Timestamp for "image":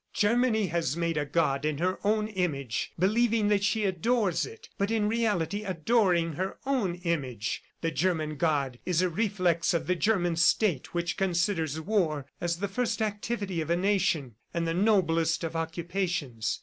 2.29-2.91, 6.95-7.61